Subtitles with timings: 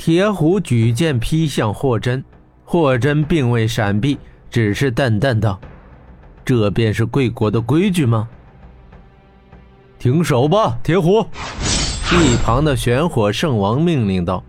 [0.00, 2.24] 铁虎举剑劈向霍真，
[2.64, 4.16] 霍真并未闪避，
[4.50, 5.60] 只是淡淡道
[6.42, 8.26] ：“这便是贵国的规矩吗？”
[10.00, 11.20] 停手吧，铁虎！
[12.12, 14.42] 一旁的玄火圣王命令道。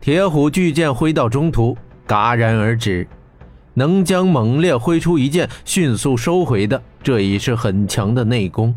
[0.00, 1.76] 铁虎巨剑挥到中途，
[2.06, 3.06] 戛然而止。
[3.74, 8.74] 能将猛烈挥出一剑，迅速收回的，这已是很强的内功。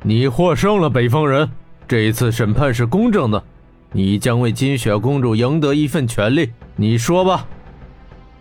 [0.00, 1.50] 你获胜了，北方人。
[1.88, 3.42] 这一次审判是公正的。
[3.92, 7.46] 你将为金雪公主赢得一份权利，你说吧。”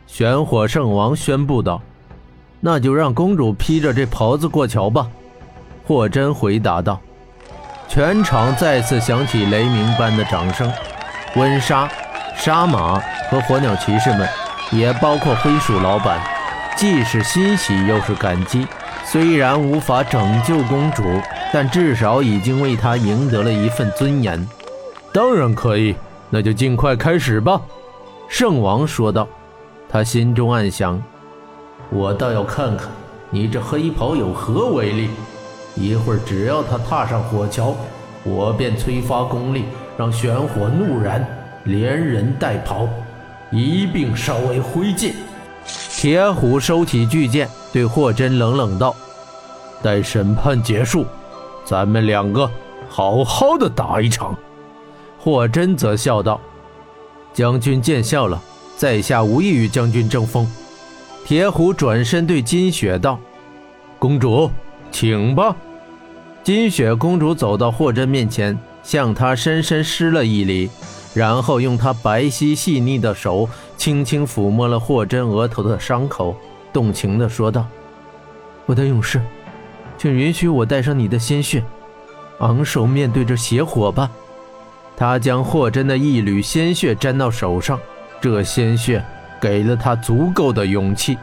[0.07, 1.81] 玄火圣王宣布道。
[2.59, 5.07] “那就让公主披着这袍子过桥吧。”
[5.85, 6.99] 霍真回答道。
[7.87, 10.69] 全场再次响起雷鸣般的掌声。
[11.35, 11.89] 温莎、
[12.35, 14.27] 沙马和火鸟骑士们，
[14.71, 16.19] 也包括灰鼠老板，
[16.75, 18.67] 既是欣喜又是感激。
[19.05, 21.03] 虽然无法拯救公主，
[21.53, 24.45] 但至少已经为她赢得了一份尊严。
[25.11, 25.95] 当然可以，
[26.29, 27.61] 那就尽快开始吧。”
[28.29, 29.27] 圣王说道。
[29.89, 31.01] 他心中暗想
[31.89, 32.89] ：“我倒要看看
[33.29, 35.09] 你这黑袍有何威力。
[35.75, 37.73] 一会儿只要他踏上火桥，
[38.25, 39.63] 我便催发功力，
[39.95, 41.25] 让玄火怒燃，
[41.63, 42.85] 连人带袍
[43.49, 45.13] 一并烧为灰烬。”
[45.89, 48.93] 铁虎收起巨剑，对霍真冷冷道
[49.81, 51.05] ：“待审判结束，
[51.63, 52.49] 咱们两个
[52.89, 54.35] 好好的打一场。”
[55.27, 56.39] 霍真则笑道
[57.35, 58.41] ：“将军见笑了，
[58.77, 60.49] 在下无意与将军争锋。”
[61.27, 63.19] 铁虎转身对金雪道
[63.99, 64.49] ：“公主，
[64.89, 65.53] 请吧。”
[66.45, 70.69] 金雪公主走到霍真面前，向他深深施了一礼，
[71.13, 76.37] 然后用她白皙细腻的手轻轻抚摸了霍真额头的伤口，
[76.71, 77.67] 动情地说道
[78.65, 79.21] ：“我的勇士，
[79.97, 81.61] 请允许我带上你的鲜血，
[82.39, 84.09] 昂首面对着邪火吧。”
[84.99, 87.79] 他将霍真的一缕鲜血沾到手上，
[88.19, 89.05] 这鲜血
[89.39, 91.15] 给了他足够的勇气。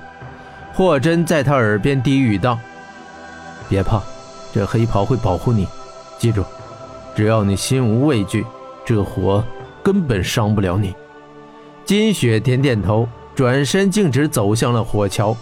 [0.72, 2.57] 霍真在他耳边低语道
[3.68, 4.01] ：“别怕，
[4.52, 5.67] 这黑袍会保护你。
[6.18, 6.45] 记住，
[7.17, 8.46] 只要你心无畏惧，
[8.85, 9.45] 这火
[9.83, 10.95] 根本伤不了你。”
[11.85, 15.36] 金雪点点头，转身径直走向了火桥。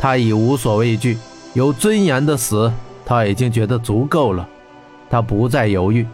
[0.00, 1.18] 他已无所畏惧，
[1.52, 2.72] 有尊严的死，
[3.04, 4.48] 他已经觉得足够了。
[5.10, 6.06] 他不再犹豫。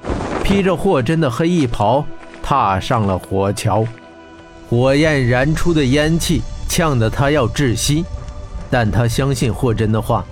[0.42, 2.04] 披着霍真的黑衣袍，
[2.42, 3.86] 踏上了火桥。
[4.68, 8.04] 火焰燃出的烟气呛得他要窒息，
[8.70, 10.24] 但他相信霍真的话，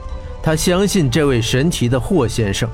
[0.42, 2.68] 他相信这位神奇的霍先生，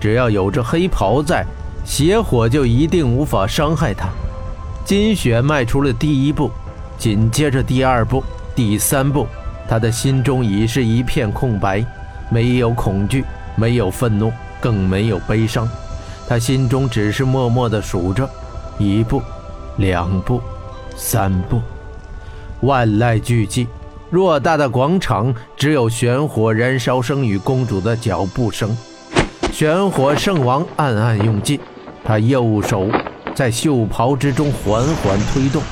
[0.00, 1.44] 只要有着黑袍在，
[1.84, 4.08] 邪火就一定无法伤害他。
[4.84, 6.50] 金雪迈出了第一步，
[6.96, 8.22] 紧接着第二步、
[8.54, 9.26] 第三步，
[9.68, 11.84] 他的心中已是一片空白，
[12.30, 13.24] 没有恐惧，
[13.54, 15.68] 没有愤怒，更没有悲伤。
[16.28, 18.28] 他心中只是默默地数着，
[18.78, 19.22] 一步，
[19.78, 20.42] 两步，
[20.94, 21.62] 三步，
[22.60, 23.66] 万籁俱寂。
[24.12, 28.76] 偌大的广场只有玄火燃烧声与公主的脚步声。
[29.50, 31.58] 玄火圣王暗暗用劲，
[32.04, 32.88] 他右手
[33.34, 35.62] 在袖袍之中缓缓推动，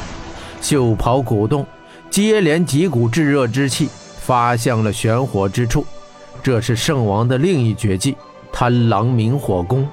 [0.62, 1.66] 袖袍鼓动，
[2.09, 3.91] 接连几股炙热之气
[4.21, 5.84] 发向了玄火之处。
[6.43, 8.16] 这是圣王的另一绝技——
[8.50, 9.87] 贪狼明火功。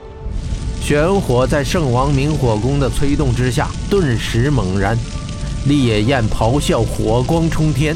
[0.83, 4.97] 玄火在圣王明火功的催动之下，顿时猛燃，
[5.65, 7.95] 烈焰咆哮，火光冲天。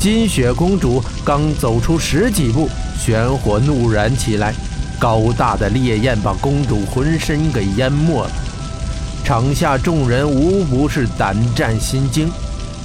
[0.00, 2.66] 金雪公主刚走出十几步，
[2.98, 4.54] 玄火怒燃起来，
[4.98, 8.30] 高大的烈焰把公主浑身给淹没了。
[9.22, 12.30] 场下众人无不是胆战心惊，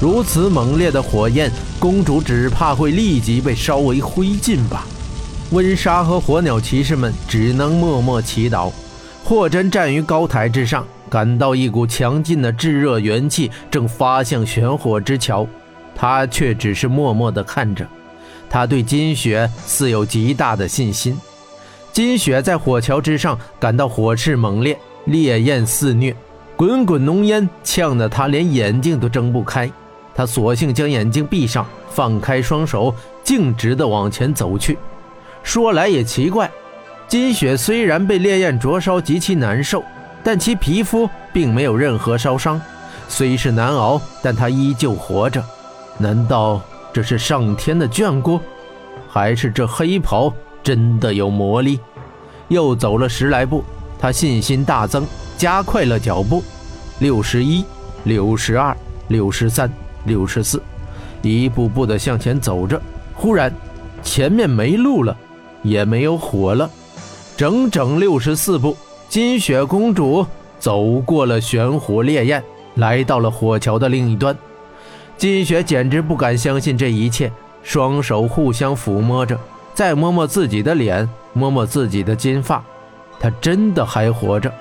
[0.02, 4.86] 如此猛烈的火焰，公主只怕会立即被烧为灰烬吧。
[5.52, 8.70] 温莎和火鸟骑士们只能默默祈祷。
[9.24, 15.48] 霍真站于高台之上，感到一股强劲的炙热元气正发向玄火之桥，
[15.96, 17.88] 他却只是默默地看着。
[18.50, 21.18] 他对金雪似有极大的信心。
[21.94, 26.14] 金雪在火桥之上感到火势猛烈，烈焰肆虐，
[26.58, 29.72] 滚滚浓烟呛得他连眼睛都睁不开。
[30.14, 32.94] 他索性将眼睛闭上，放开双手，
[33.24, 34.78] 径直地往前走去。
[35.44, 36.52] 说来也奇怪。
[37.14, 39.84] 金雪虽然被烈焰灼烧极其难受，
[40.24, 42.60] 但其皮肤并没有任何烧伤。
[43.08, 45.46] 虽是难熬，但她依旧活着。
[46.00, 46.60] 难道
[46.92, 48.40] 这是上天的眷顾，
[49.08, 50.34] 还是这黑袍
[50.64, 51.80] 真的有魔力？
[52.48, 53.64] 又走了十来步，
[54.00, 55.06] 他信心大增，
[55.38, 56.44] 加快了脚步。
[56.98, 57.64] 六十一、
[58.06, 58.76] 六十二、
[59.10, 59.72] 六十三、
[60.06, 60.60] 六十四，
[61.22, 62.82] 一步步的向前走着。
[63.14, 63.54] 忽然，
[64.02, 65.16] 前面没路了，
[65.62, 66.68] 也没有火了。
[67.36, 68.78] 整整六十四步，
[69.10, 70.26] 金雪公主
[70.60, 72.44] 走过了玄火烈焰，
[72.76, 74.36] 来到了火桥的另一端。
[75.18, 77.32] 金雪简直不敢相信这一切，
[77.64, 79.38] 双手互相抚摸着，
[79.74, 82.64] 再摸摸自己的脸，摸摸自己的金发，
[83.20, 84.52] 她真的还活着，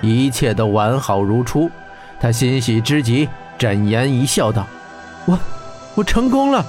[0.00, 1.70] 一切都完好如初。
[2.20, 4.64] 他欣喜之极，展颜一笑道
[5.26, 5.38] ：“我，
[5.96, 6.64] 我成功了。”